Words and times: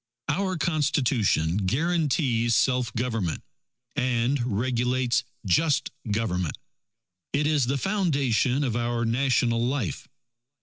Our 0.29 0.57
Constitution 0.57 1.57
guarantees 1.57 2.55
self 2.55 2.91
government, 2.95 3.43
and 3.95 4.41
regulates 4.59 5.23
just 5.45 5.91
government. 6.09 6.57
It 7.33 7.45
is 7.45 7.67
the 7.67 7.77
foundation 7.77 8.63
of 8.63 8.75
our 8.75 9.05
national 9.05 9.63
life. 9.63 10.07